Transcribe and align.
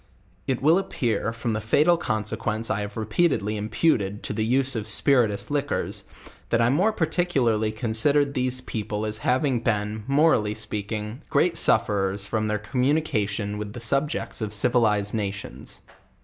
It 0.47 0.63
will 0.63 0.79
appear 0.79 1.31
from 1.31 1.53
the 1.53 1.61
fatal 1.61 1.95
consequence 1.95 2.71
I 2.71 2.81
have 2.81 2.97
repeated 2.97 3.43
ly 3.43 3.51
imputed 3.53 4.23
to 4.23 4.33
the 4.33 4.43
us 4.57 4.73
b 4.73 4.79
of 4.79 4.87
spirituous 4.89 5.51
liquors, 5.51 6.05
that 6.49 6.59
I 6.59 6.69
mere 6.69 6.91
par 6.91 7.05
ticularly 7.05 7.75
considered 7.75 8.33
these 8.33 8.61
people 8.61 9.05
as. 9.05 9.19
having 9.19 9.59
been, 9.59 10.03
morally 10.07 10.55
speaking, 10.55 11.21
grest 11.29 11.57
sufferers 11.57 12.25
from 12.25 12.47
their 12.47 12.57
communication 12.57 13.59
with 13.59 13.73
the 13.73 13.79
subjects 13.79 14.41
of 14.41 14.55
civilized 14.55 15.13
nations. 15.13 15.81